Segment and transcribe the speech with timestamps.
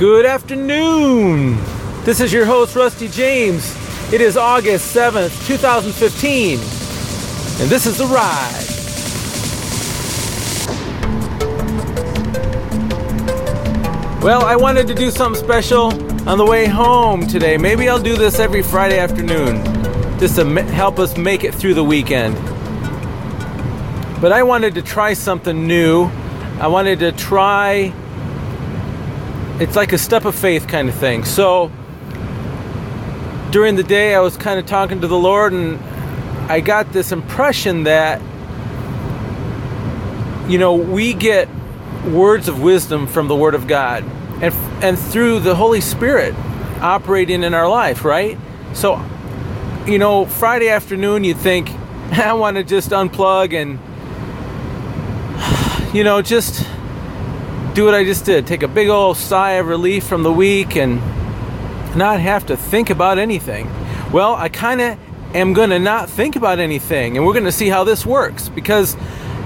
[0.00, 1.58] Good afternoon.
[2.04, 3.76] This is your host, Rusty James.
[4.10, 6.58] It is August 7th, 2015,
[7.60, 8.64] and this is The Ride.
[14.24, 15.92] Well, I wanted to do something special
[16.26, 17.58] on the way home today.
[17.58, 19.62] Maybe I'll do this every Friday afternoon
[20.18, 22.36] just to help us make it through the weekend.
[24.18, 26.04] But I wanted to try something new.
[26.58, 27.92] I wanted to try
[29.60, 31.24] it's like a step of faith kind of thing.
[31.24, 31.70] So
[33.50, 35.78] during the day, I was kind of talking to the Lord, and
[36.50, 38.22] I got this impression that,
[40.50, 41.48] you know, we get
[42.06, 44.02] words of wisdom from the Word of God
[44.40, 46.34] and, and through the Holy Spirit
[46.80, 48.38] operating in our life, right?
[48.72, 49.04] So,
[49.86, 51.70] you know, Friday afternoon, you think,
[52.12, 53.78] I want to just unplug and,
[55.94, 56.66] you know, just
[57.74, 58.46] do what I just did.
[58.46, 60.96] Take a big old sigh of relief from the week and
[61.96, 63.70] not have to think about anything.
[64.12, 64.98] Well, I kind of
[65.34, 68.48] am going to not think about anything, and we're going to see how this works
[68.48, 68.94] because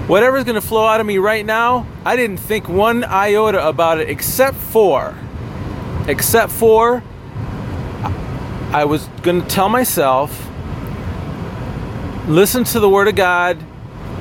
[0.07, 3.99] whatever's going to flow out of me right now, I didn't think one iota about
[3.99, 5.15] it except for,
[6.07, 7.03] except for,
[8.71, 10.49] I was going to tell myself,
[12.27, 13.63] listen to the Word of God,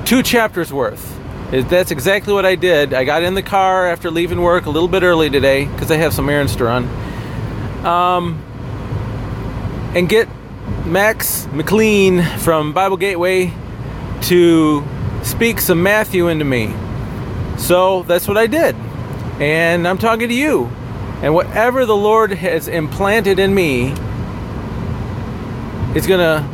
[0.04, 1.13] two chapters worth
[1.62, 2.92] that's exactly what I did.
[2.92, 5.96] I got in the car after leaving work a little bit early today because I
[5.96, 6.84] have some errands to run.
[7.86, 8.42] Um,
[9.94, 10.28] and get
[10.84, 13.52] Max McLean from Bible Gateway
[14.22, 14.82] to
[15.22, 16.74] speak some Matthew into me.
[17.58, 18.74] So that's what I did.
[19.40, 20.66] And I'm talking to you.
[21.22, 23.92] And whatever the Lord has implanted in me
[25.94, 26.44] is going to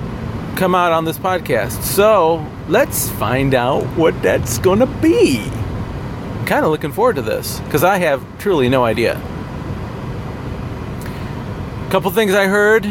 [0.57, 1.83] come out on this podcast.
[1.83, 5.39] So let's find out what that's to be.
[6.47, 9.21] Kind of looking forward to this because I have truly no idea.
[11.87, 12.87] A couple things I heard,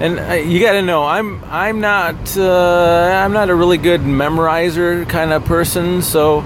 [0.00, 4.00] and uh, you got to know I'm I'm not uh, I'm not a really good
[4.00, 6.40] memorizer kind of person, so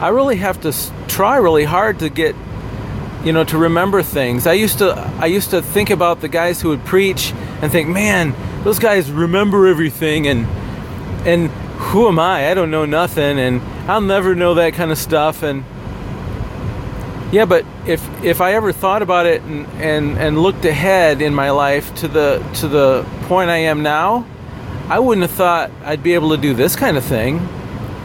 [0.00, 0.72] I really have to
[1.08, 2.36] try really hard to get
[3.24, 4.46] you know to remember things.
[4.46, 7.88] I used to I used to think about the guys who would preach and think,
[7.88, 10.46] man, those guys remember everything and
[11.26, 12.50] and who am I?
[12.50, 13.60] I don't know nothing and
[13.90, 15.64] I'll never know that kind of stuff and
[17.32, 21.34] yeah, but if if I ever thought about it and, and, and looked ahead in
[21.34, 24.24] my life to the to the point I am now,
[24.88, 27.38] I wouldn't have thought I'd be able to do this kind of thing.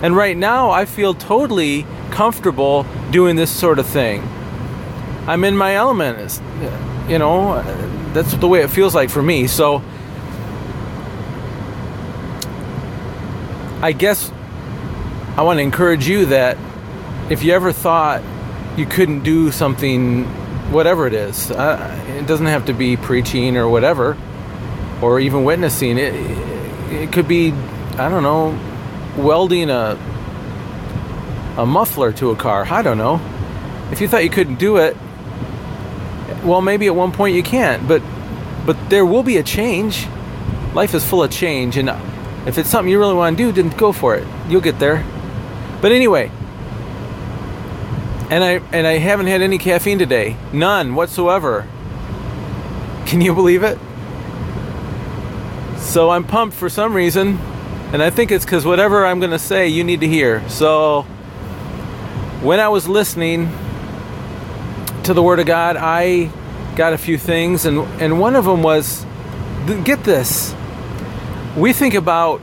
[0.02, 4.28] And right now I feel totally comfortable doing this sort of thing.
[5.28, 6.42] I'm in my element.
[7.08, 7.62] You know,
[8.14, 9.46] that's the way it feels like for me.
[9.46, 9.84] So
[13.82, 14.32] I guess
[15.36, 16.58] I want to encourage you that
[17.32, 18.22] if you ever thought
[18.78, 20.26] you couldn't do something,
[20.72, 24.18] whatever it is, uh, it doesn't have to be preaching or whatever,
[25.02, 25.98] or even witnessing.
[25.98, 26.14] It,
[26.92, 27.54] it could be,
[27.98, 28.58] I don't know,
[29.18, 29.98] welding a
[31.58, 32.66] a muffler to a car.
[32.70, 33.20] I don't know.
[33.92, 34.96] If you thought you couldn't do it,
[36.44, 38.04] well, maybe at one point you can't, but
[38.66, 40.08] but there will be a change.
[40.76, 41.90] Life is full of change, and
[42.46, 44.28] if it's something you really want to do, then go for it.
[44.50, 45.06] You'll get there.
[45.82, 46.32] But anyway,
[48.30, 50.38] and I and I haven't had any caffeine today.
[50.52, 51.68] None whatsoever.
[53.06, 53.78] Can you believe it?
[55.78, 57.38] So I'm pumped for some reason,
[57.92, 60.48] and I think it's cuz whatever I'm going to say you need to hear.
[60.50, 61.04] So
[62.42, 63.52] when I was listening
[65.04, 66.32] to the word of God, I
[66.76, 69.06] got a few things and and one of them was
[69.84, 70.56] get this
[71.56, 72.40] we think about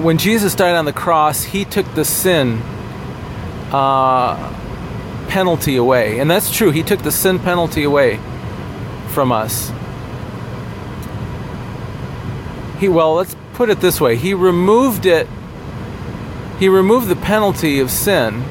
[0.00, 2.60] when Jesus died on the cross, he took the sin
[3.70, 4.36] uh,
[5.28, 6.18] penalty away.
[6.20, 6.70] And that's true.
[6.70, 8.18] He took the sin penalty away
[9.08, 9.72] from us.
[12.78, 15.28] He, well, let's put it this way He removed it,
[16.58, 18.42] He removed the penalty of sin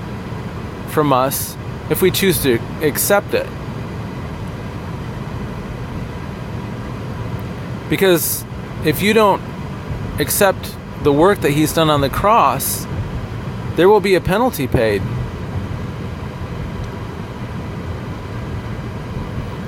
[0.90, 1.58] from us
[1.90, 3.48] if we choose to accept it.
[7.90, 8.46] Because
[8.86, 9.42] if you don't
[10.20, 12.86] accept the work that he's done on the cross,
[13.76, 15.02] there will be a penalty paid.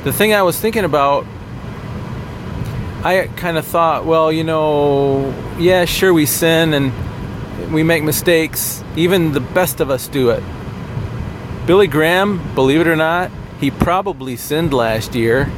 [0.04, 1.26] The thing I was thinking about,
[3.04, 8.84] I kind of thought, well, you know, yeah, sure, we sin and we make mistakes.
[8.96, 10.44] Even the best of us do it.
[11.66, 15.52] Billy Graham, believe it or not, he probably sinned last year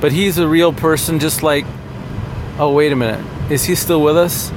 [0.00, 1.66] But he's a real person, just like,
[2.58, 3.24] oh, wait a minute.
[3.50, 4.52] Is he still with us?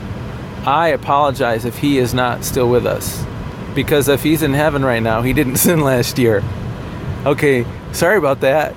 [0.65, 3.25] I apologize if he is not still with us.
[3.73, 6.43] because if he's in heaven right now, he didn't sin last year.
[7.25, 8.75] Okay, sorry about that.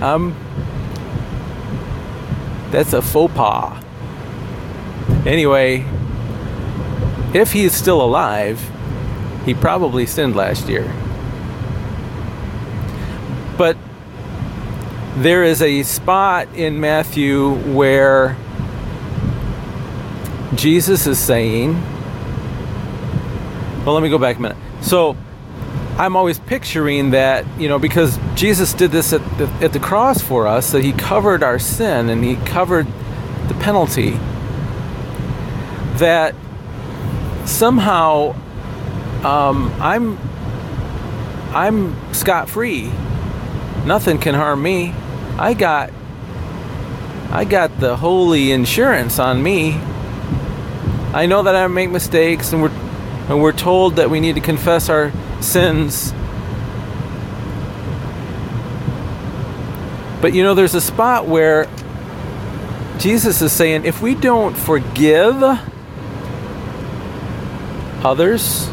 [0.00, 0.34] Um,
[2.70, 3.82] that's a faux pas.
[5.24, 5.84] Anyway,
[7.34, 8.60] if he is still alive,
[9.44, 10.92] he probably sinned last year.
[15.16, 18.36] There is a spot in Matthew where
[20.54, 21.74] Jesus is saying,
[23.84, 24.58] well, let me go back a minute.
[24.82, 25.16] So,
[25.98, 30.20] I'm always picturing that, you know, because Jesus did this at the, at the cross
[30.20, 32.86] for us, that He covered our sin and He covered
[33.48, 34.18] the penalty.
[35.96, 36.34] That
[37.46, 38.34] somehow
[39.24, 40.18] um, I'm
[41.54, 42.92] I'm scot free.
[43.86, 44.94] Nothing can harm me.
[45.38, 45.90] I got
[47.30, 49.74] I got the holy insurance on me.
[51.12, 52.70] I know that I make mistakes, and we're
[53.28, 55.12] and we're told that we need to confess our
[55.42, 56.12] sins.
[60.22, 61.68] But you know, there's a spot where
[62.98, 65.42] Jesus is saying if we don't forgive
[68.02, 68.70] others,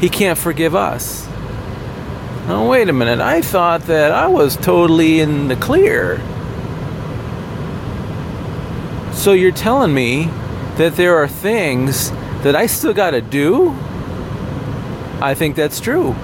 [0.00, 1.29] He can't forgive us.
[2.52, 3.20] Oh, wait a minute.
[3.20, 6.18] I thought that I was totally in the clear.
[9.12, 10.24] So you're telling me
[10.76, 12.10] that there are things
[12.42, 13.70] that I still got to do?
[15.22, 16.16] I think that's true.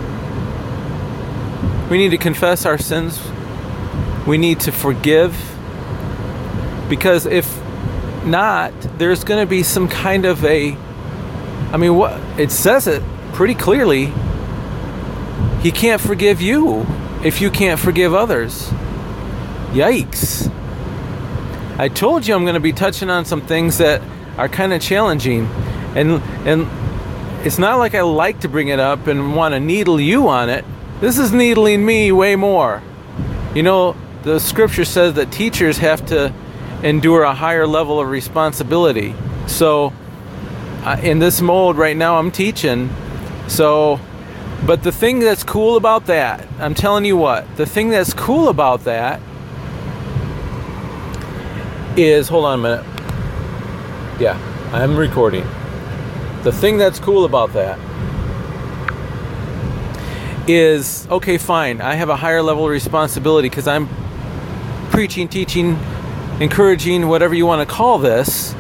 [1.88, 3.20] We need to confess our sins.
[4.26, 5.32] We need to forgive.
[6.88, 7.46] Because if
[8.25, 10.73] not, there's going to be some kind of a.
[11.73, 14.12] I mean, what it says it pretty clearly.
[15.61, 16.87] He can't forgive you
[17.25, 18.69] if you can't forgive others.
[19.73, 20.53] Yikes.
[21.79, 24.00] I told you I'm going to be touching on some things that
[24.38, 25.47] are kind of challenging.
[25.94, 26.67] And and
[27.47, 30.49] it's not like I like to bring it up and want to needle you on
[30.49, 30.64] it.
[31.00, 32.82] This is needling me way more.
[33.55, 36.32] You know, the scripture says that teachers have to
[36.82, 39.14] endure a higher level of responsibility.
[39.47, 39.93] So,
[40.85, 42.91] uh, in this mold right now, I'm teaching.
[43.49, 44.00] So,
[44.64, 48.49] but the thing that's cool about that, I'm telling you what, the thing that's cool
[48.49, 49.20] about that
[51.97, 52.87] is hold on a minute.
[54.20, 54.38] Yeah,
[54.73, 55.44] I'm recording.
[56.43, 57.79] The thing that's cool about that
[60.49, 61.81] is okay, fine.
[61.81, 63.88] I have a higher level of responsibility because I'm
[64.91, 65.79] preaching, teaching,
[66.41, 68.55] encouraging, whatever you want to call this.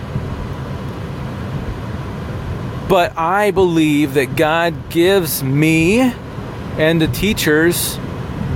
[2.88, 7.96] But I believe that God gives me and the teachers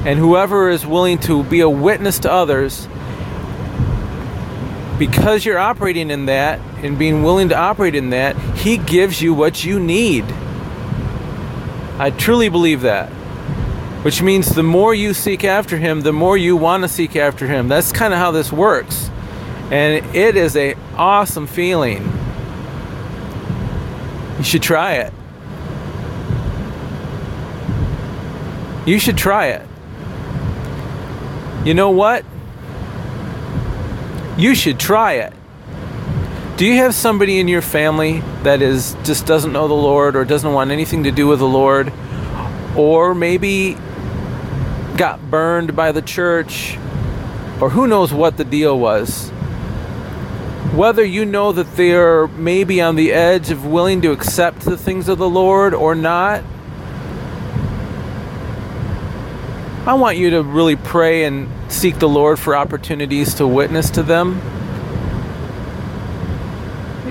[0.04, 2.88] and whoever is willing to be a witness to others
[5.00, 9.32] because you're operating in that and being willing to operate in that, He gives you
[9.32, 10.24] what you need.
[11.98, 13.08] I truly believe that.
[14.04, 17.46] Which means the more you seek after Him, the more you want to seek after
[17.46, 17.66] Him.
[17.68, 19.10] That's kind of how this works.
[19.70, 22.19] And it is a awesome feeling.
[24.40, 25.12] You should try it.
[28.84, 29.66] You should try it.
[31.64, 32.24] You know what?
[34.40, 35.34] you should try it.
[36.56, 40.24] Do you have somebody in your family that is just doesn't know the Lord or
[40.24, 41.92] doesn't want anything to do with the Lord
[42.74, 43.76] or maybe
[44.96, 46.78] got burned by the church
[47.60, 49.30] or who knows what the deal was?
[50.74, 55.08] Whether you know that they're maybe on the edge of willing to accept the things
[55.08, 56.44] of the Lord or not,
[59.84, 64.04] I want you to really pray and seek the Lord for opportunities to witness to
[64.04, 64.40] them.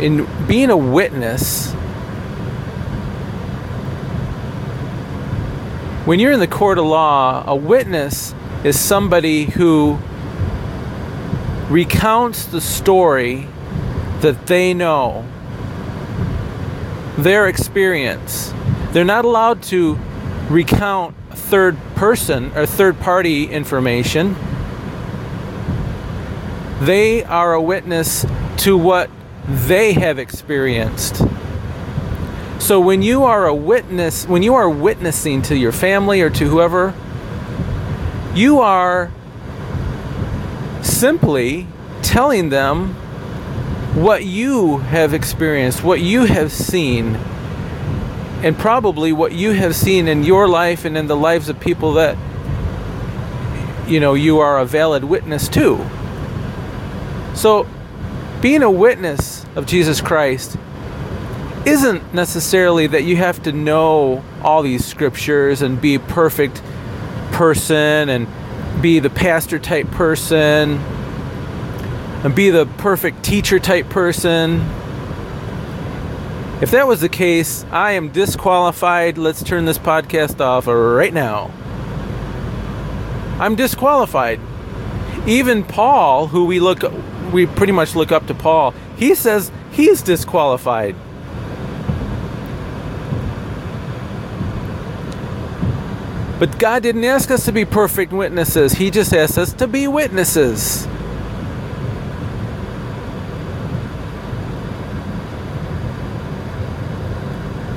[0.01, 1.73] In being a witness,
[6.05, 9.99] when you're in the court of law, a witness is somebody who
[11.69, 13.47] recounts the story
[14.21, 15.25] that they know,
[17.17, 18.53] their experience.
[18.91, 19.97] They're not allowed to
[20.49, 24.35] recount third person or third party information.
[26.81, 28.25] They are a witness
[28.57, 29.09] to what
[29.47, 31.21] they have experienced.
[32.59, 36.47] So when you are a witness, when you are witnessing to your family or to
[36.47, 36.93] whoever,
[38.33, 39.11] you are
[40.81, 41.67] simply
[42.01, 42.93] telling them
[43.95, 47.15] what you have experienced, what you have seen,
[48.43, 51.93] and probably what you have seen in your life and in the lives of people
[51.93, 52.17] that
[53.87, 55.85] you know you are a valid witness to.
[57.33, 57.67] So
[58.41, 60.57] being a witness of Jesus Christ
[61.65, 66.61] isn't necessarily that you have to know all these scriptures and be a perfect
[67.31, 68.27] person and
[68.81, 70.77] be the pastor type person
[72.23, 74.61] and be the perfect teacher type person.
[76.61, 79.17] If that was the case, I am disqualified.
[79.17, 81.51] Let's turn this podcast off right now.
[83.39, 84.41] I'm disqualified.
[85.25, 86.83] Even Paul, who we look
[87.31, 90.95] we pretty much look up to Paul, he says he's disqualified.
[96.39, 98.71] But God didn't ask us to be perfect witnesses.
[98.71, 100.87] He just asked us to be witnesses.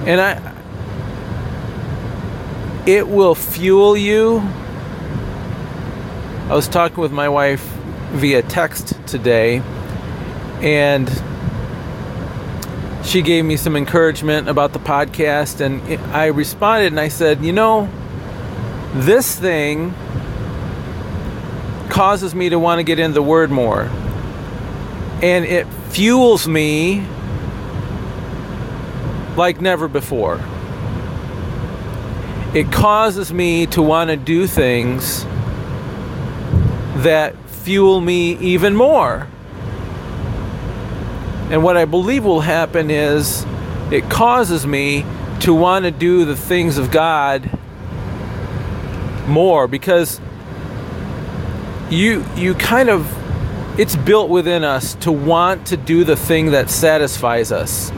[0.07, 0.53] And I
[2.87, 4.39] it will fuel you.
[6.49, 7.63] I was talking with my wife
[8.13, 9.63] via text today
[10.61, 11.09] and
[13.05, 17.53] she gave me some encouragement about the podcast and I responded and I said, "You
[17.53, 17.89] know,
[18.95, 19.95] this thing
[21.89, 23.83] causes me to want to get into the word more.
[25.23, 27.07] And it fuels me
[29.37, 30.41] like never before.
[32.55, 35.25] It causes me to want to do things
[37.03, 39.27] that fuel me even more.
[41.51, 43.47] And what I believe will happen is
[43.91, 45.05] it causes me
[45.41, 47.59] to want to do the things of God
[49.27, 50.21] more because
[51.91, 53.07] you you kind of
[53.79, 57.91] it's built within us to want to do the thing that satisfies us.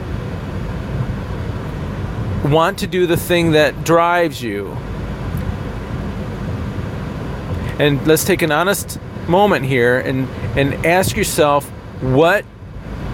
[2.45, 4.69] Want to do the thing that drives you.
[7.77, 11.67] And let's take an honest moment here and and ask yourself
[12.01, 12.45] what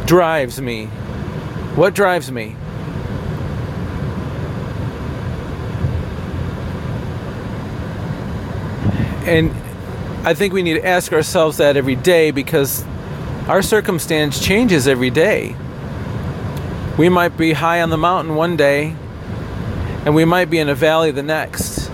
[0.06, 0.86] drives me?
[1.76, 2.56] What drives me
[9.24, 9.52] and
[10.28, 12.86] I think we need to ask ourselves that every day because
[13.48, 15.56] our circumstance changes every day.
[16.98, 18.96] We might be high on the mountain one day,
[20.06, 21.90] and we might be in a valley the next.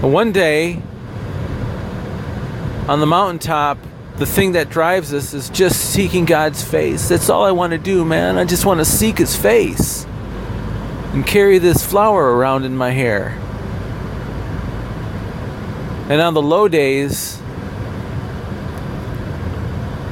[0.00, 0.82] But one day,
[2.86, 3.78] on the mountaintop,
[4.16, 7.08] the thing that drives us is just seeking God's face.
[7.08, 8.38] That's all I want to do, man.
[8.38, 10.04] I just want to seek His face
[11.12, 13.36] and carry this flower around in my hair.
[16.08, 17.36] And on the low days,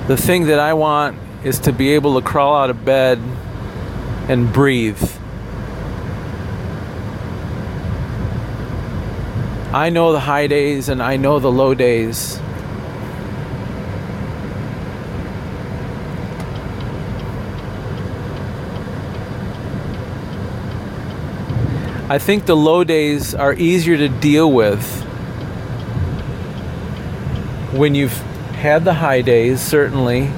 [0.09, 3.21] the thing that I want is to be able to crawl out of bed
[4.29, 5.01] and breathe.
[9.73, 12.41] I know the high days and I know the low days.
[22.09, 25.04] I think the low days are easier to deal with
[27.79, 28.17] when you've
[28.53, 30.31] had the high days, certainly.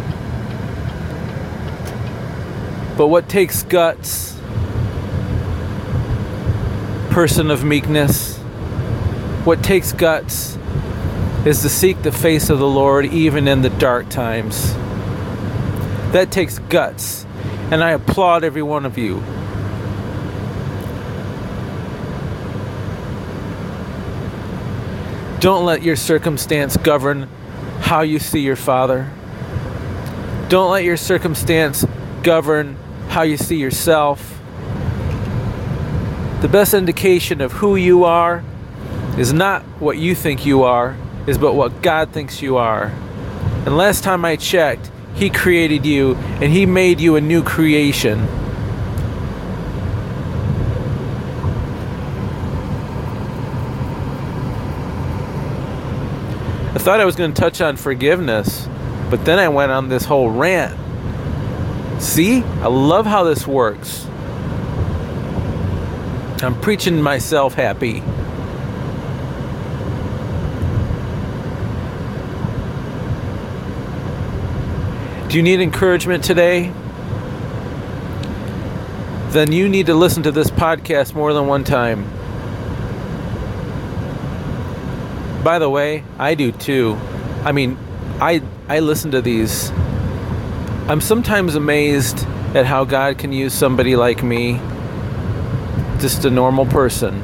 [2.97, 4.39] But what takes guts,
[7.11, 8.39] person of meekness,
[9.45, 10.57] what takes guts
[11.45, 14.73] is to seek the face of the Lord even in the dark times.
[16.13, 17.27] That takes guts,
[17.71, 19.23] and I applaud every one of you.
[25.47, 27.29] Don't let your circumstance govern
[27.79, 29.09] how you see your Father.
[30.49, 31.87] Don't let your circumstance
[32.25, 32.77] govern
[33.11, 34.41] how you see yourself.
[36.41, 38.43] The best indication of who you are
[39.17, 40.97] is not what you think you are,
[41.29, 42.87] is but what God thinks you are.
[43.65, 48.27] And last time I checked, He created you and He made you a new creation.
[56.87, 58.69] Thought I was going to touch on forgiveness,
[59.11, 60.73] but then I went on this whole rant.
[62.01, 62.45] See?
[62.45, 64.07] I love how this works.
[66.45, 68.05] I'm preaching myself happy.
[75.29, 76.73] Do you need encouragement today?
[79.31, 82.16] Then you need to listen to this podcast more than one time.
[85.47, 86.99] By the way, I do too.
[87.45, 87.79] I mean,
[88.21, 89.71] I I listen to these.
[90.89, 92.27] I'm sometimes amazed
[92.57, 94.55] at how God can use somebody like me,
[96.01, 97.23] just a normal person.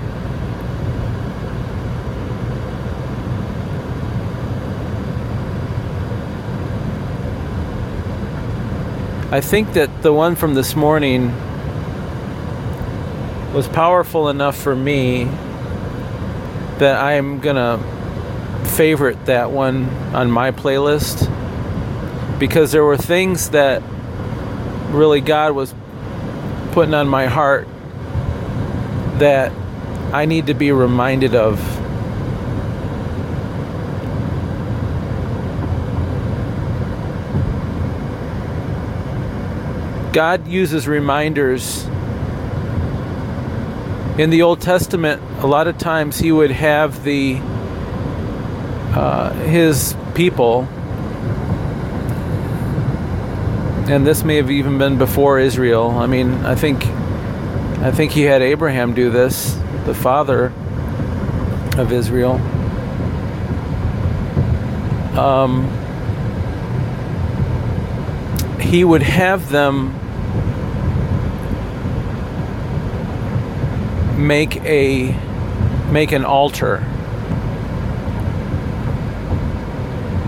[9.32, 11.32] I think that the one from this morning
[13.52, 15.24] was powerful enough for me
[16.78, 17.80] that I'm gonna
[18.72, 21.28] favorite that one on my playlist
[22.38, 23.82] because there were things that
[24.90, 25.74] really God was
[26.72, 27.68] putting on my heart
[29.18, 29.52] that
[30.12, 31.60] I need to be reminded of.
[40.12, 41.84] God uses reminders.
[44.18, 47.40] In the Old Testament, a lot of times He would have the
[48.94, 50.62] uh, His people,
[53.88, 55.90] and this may have even been before Israel.
[55.90, 56.86] I mean, I think
[57.82, 60.52] I think He had Abraham do this, the father
[61.76, 62.34] of Israel.
[65.18, 65.68] Um,
[68.60, 69.98] he would have them
[74.26, 75.12] make a
[75.90, 76.82] make an altar.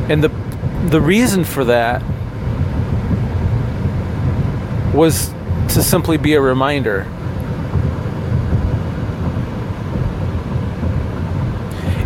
[0.09, 0.29] And the
[0.91, 2.03] the reason for that
[4.95, 5.33] was
[5.71, 7.07] to simply be a reminder.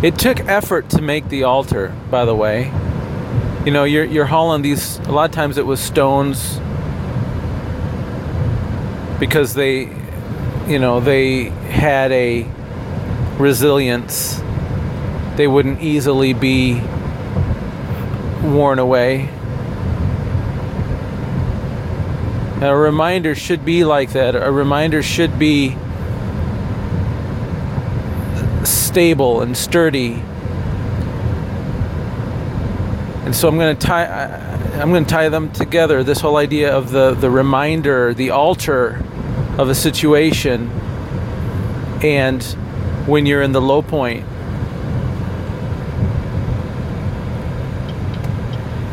[0.01, 2.71] It took effort to make the altar, by the way.
[3.65, 6.59] You know, you're you're hauling these a lot of times it was stones
[9.19, 9.93] because they
[10.69, 12.47] you know, they had a
[13.39, 14.39] resilience.
[15.35, 16.79] They wouldn't easily be
[18.53, 19.29] worn away.
[22.61, 24.35] A reminder should be like that.
[24.35, 25.77] A reminder should be
[28.65, 30.21] stable and sturdy.
[33.23, 34.05] And so I'm going to tie
[34.79, 36.03] I'm going to tie them together.
[36.03, 39.03] This whole idea of the the reminder, the altar
[39.57, 40.69] of a situation
[42.01, 42.43] and
[43.05, 44.25] when you're in the low point.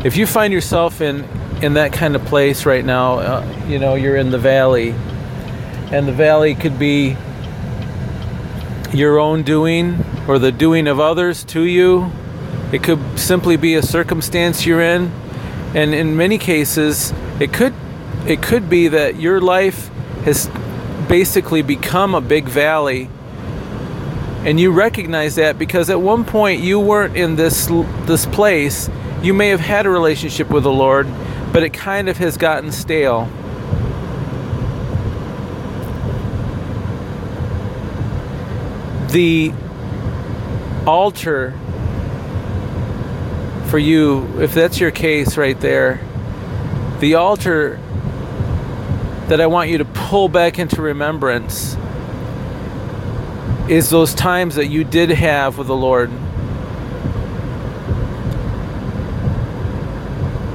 [0.07, 1.25] If you find yourself in
[1.61, 4.91] in that kind of place right now, uh, you know, you're in the valley
[5.91, 7.17] and the valley could be
[8.93, 12.09] your own doing or the doing of others to you.
[12.71, 15.11] It could simply be a circumstance you're in.
[15.75, 17.73] And in many cases, it could
[18.25, 19.89] it could be that your life
[20.23, 20.49] has
[21.09, 23.09] basically become a big valley
[24.45, 27.67] and you recognize that because at one point you weren't in this
[28.05, 28.89] this place
[29.23, 31.07] you may have had a relationship with the lord
[31.51, 33.25] but it kind of has gotten stale
[39.11, 39.51] the
[40.85, 41.57] altar
[43.67, 45.99] for you if that's your case right there
[46.99, 47.79] the altar
[49.27, 51.75] that I want you to pull back into remembrance
[53.69, 56.09] is those times that you did have with the Lord.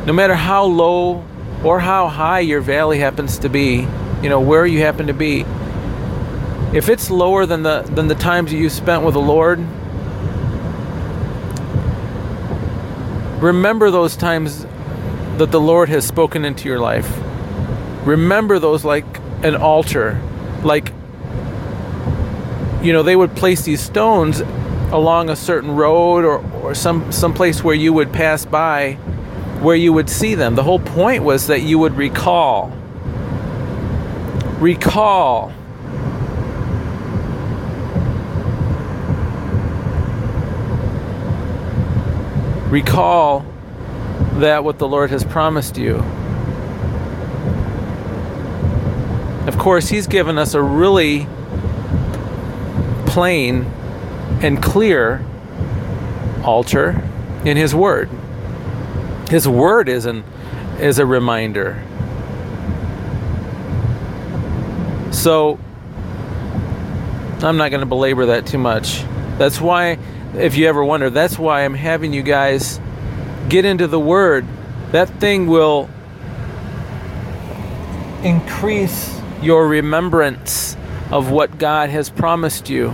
[0.07, 1.25] No matter how low
[1.65, 3.87] or how high your valley happens to be,
[4.23, 5.45] you know, where you happen to be,
[6.73, 9.59] if it's lower than the than the times you spent with the Lord,
[13.43, 14.67] remember those times
[15.39, 17.23] that the Lord has spoken into your life
[18.05, 19.05] remember those like
[19.43, 20.21] an altar.
[20.63, 20.93] Like,
[22.83, 24.41] you know, they would place these stones
[24.91, 28.99] along a certain road or, or some, some place where you would pass by
[29.63, 30.57] where you would see them.
[30.57, 32.73] The whole point was that you would recall.
[34.59, 35.53] Recall.
[42.71, 43.47] Recall
[44.41, 45.97] that what the Lord has promised you.
[49.47, 51.29] Of course, he's given us a really
[53.07, 53.65] plain
[54.43, 55.25] and clear
[56.45, 57.03] altar
[57.45, 58.09] in his word.
[59.33, 60.25] His word is an
[60.79, 61.83] is a reminder.
[65.11, 65.59] So
[67.41, 69.03] I'm not going to belabor that too much.
[69.39, 69.97] That's why
[70.35, 72.79] if you ever wonder, that's why I'm having you guys
[73.49, 74.45] get into the word.
[74.91, 75.89] That thing will
[78.23, 80.77] increase your remembrance
[81.11, 82.91] of what God has promised you.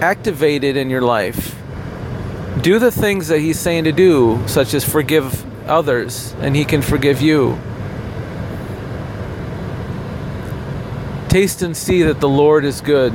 [0.00, 1.57] Activate it in your life.
[2.62, 6.82] Do the things that He's saying to do, such as forgive others, and He can
[6.82, 7.58] forgive you.
[11.28, 13.12] Taste and see that the Lord is good,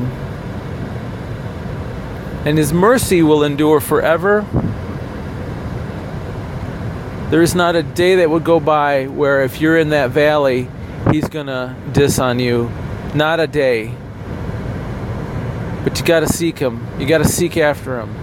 [2.46, 4.46] and His mercy will endure forever.
[7.30, 10.70] There's not a day that would go by where if you're in that valley,
[11.12, 12.70] he's going to diss on you.
[13.16, 13.96] Not a day.
[15.84, 16.86] But you got to seek him.
[17.00, 18.23] You got to seek after him.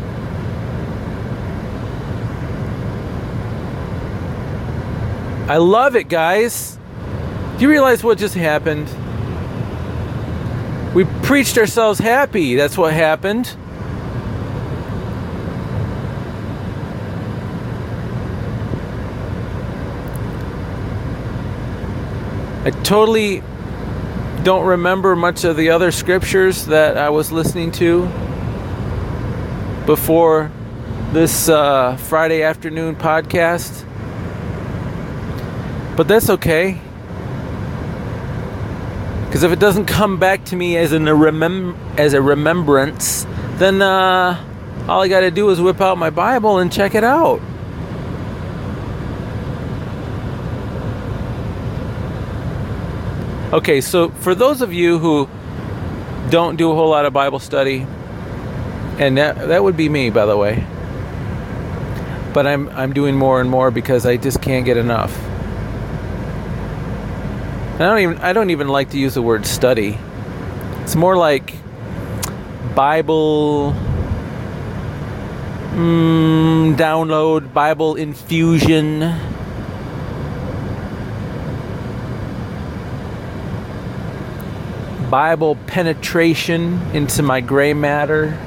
[5.51, 6.79] I love it, guys.
[7.57, 8.89] Do you realize what just happened?
[10.95, 12.55] We preached ourselves happy.
[12.55, 13.49] That's what happened.
[22.65, 23.43] I totally
[24.45, 28.03] don't remember much of the other scriptures that I was listening to
[29.85, 30.53] before
[31.11, 33.90] this uh, Friday afternoon podcast.
[35.97, 36.81] But that's okay.
[39.27, 43.27] Because if it doesn't come back to me as, a, remem- as a remembrance,
[43.59, 44.45] then uh,
[44.89, 47.41] all I got to do is whip out my Bible and check it out.
[53.53, 55.29] Okay, so for those of you who
[56.31, 57.87] don't do a whole lot of Bible study,
[58.99, 60.65] and that that would be me, by the way.
[62.33, 65.30] But I'm I'm doing more and more because I just can't get enough.
[67.81, 69.99] I don't even I don't even like to use the word study.
[70.83, 71.55] It's more like
[72.75, 73.75] Bible
[75.73, 79.01] mm, download, Bible infusion.
[85.09, 88.39] Bible penetration into my gray matter.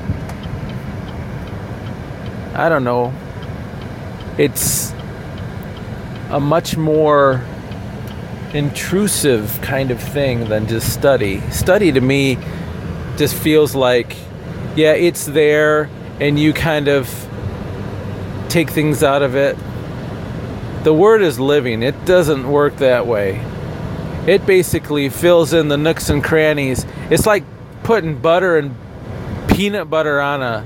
[2.54, 3.12] I don't know.
[4.38, 4.94] It's
[6.30, 7.44] a much more
[8.54, 11.42] intrusive kind of thing than just study.
[11.52, 12.38] Study to me
[13.18, 14.16] just feels like,
[14.76, 15.90] yeah, it's there
[16.20, 17.10] and you kind of
[18.50, 19.58] take things out of it.
[20.84, 23.44] The word is living, it doesn't work that way
[24.28, 26.86] it basically fills in the nooks and crannies.
[27.10, 27.44] It's like
[27.84, 28.76] putting butter and
[29.50, 30.66] peanut butter on a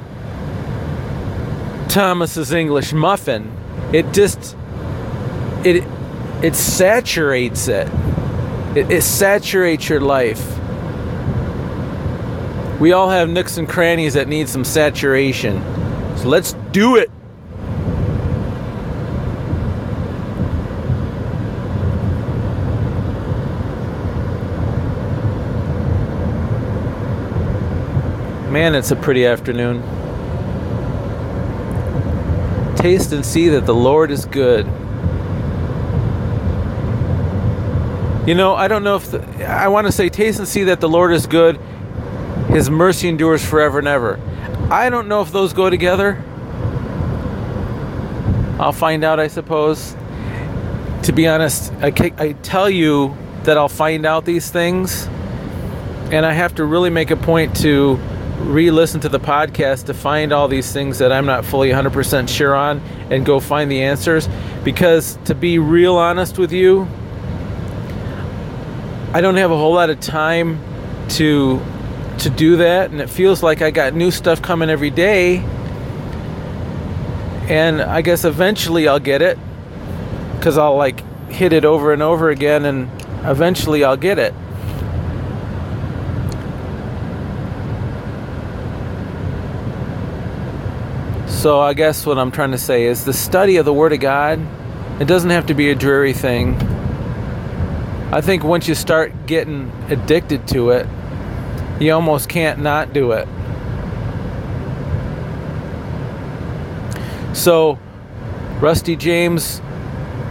[1.90, 3.52] Thomas's English muffin.
[3.94, 4.56] It just
[5.64, 5.84] it
[6.44, 7.88] it saturates it.
[8.76, 10.58] It, it saturates your life.
[12.80, 15.64] We all have nooks and crannies that need some saturation.
[16.18, 17.10] So let's do it.
[28.52, 29.82] Man, it's a pretty afternoon.
[32.76, 34.68] Taste and see that the Lord is good.
[38.28, 40.82] You know, I don't know if the, I want to say taste and see that
[40.82, 41.56] the Lord is good.
[42.50, 44.20] His mercy endures forever and ever.
[44.70, 46.22] I don't know if those go together.
[48.60, 49.96] I'll find out, I suppose.
[51.04, 55.08] To be honest, I, I tell you that I'll find out these things,
[56.12, 57.98] and I have to really make a point to
[58.40, 62.28] re listen to the podcast to find all these things that I'm not fully 100%
[62.28, 64.28] sure on and go find the answers.
[64.66, 66.90] Because to be real honest with you,
[69.14, 70.62] I don't have a whole lot of time
[71.10, 71.62] to
[72.20, 75.38] to do that and it feels like I got new stuff coming every day
[77.48, 79.38] and I guess eventually I'll get it
[80.42, 82.90] cuz I'll like hit it over and over again and
[83.24, 84.34] eventually I'll get it
[91.38, 94.00] So I guess what I'm trying to say is the study of the Word of
[94.00, 94.40] God,
[95.00, 96.77] it doesn't have to be a dreary thing.
[98.12, 100.88] I think once you start getting addicted to it,
[101.80, 103.28] you almost can't not do it.
[107.36, 107.78] So,
[108.60, 109.62] Rusty James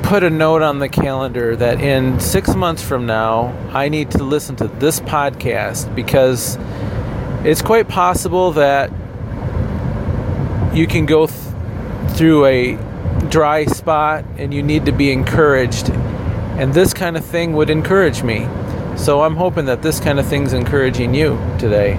[0.02, 4.24] put a note on the calendar that in six months from now, I need to
[4.24, 6.56] listen to this podcast because
[7.44, 8.90] it's quite possible that
[10.74, 11.38] you can go th-
[12.10, 12.76] through a
[13.28, 15.90] dry spot and you need to be encouraged.
[16.58, 18.48] And this kind of thing would encourage me.
[18.96, 21.98] So I'm hoping that this kind of thing's encouraging you today.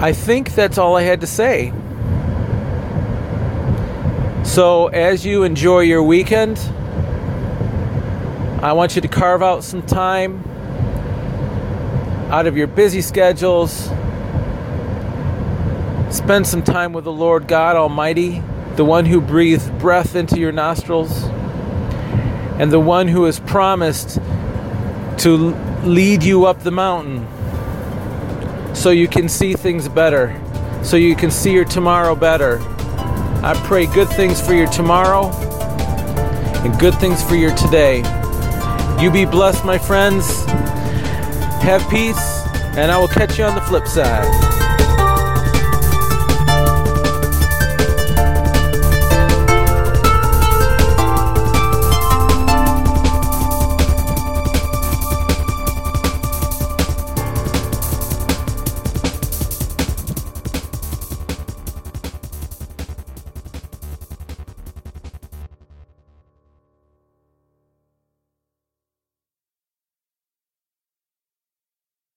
[0.00, 1.72] I think that's all I had to say.
[4.42, 6.58] So, as you enjoy your weekend,
[8.62, 10.42] I want you to carve out some time
[12.30, 13.90] out of your busy schedules.
[16.10, 18.42] Spend some time with the Lord God Almighty,
[18.76, 21.24] the one who breathed breath into your nostrils,
[22.58, 24.20] and the one who has promised
[25.18, 25.54] to
[25.84, 27.26] lead you up the mountain
[28.74, 30.40] so you can see things better,
[30.82, 32.58] so you can see your tomorrow better.
[33.44, 35.30] I pray good things for your tomorrow
[36.64, 37.98] and good things for your today.
[39.00, 40.44] You be blessed, my friends.
[41.62, 44.51] Have peace, and I will catch you on the flip side.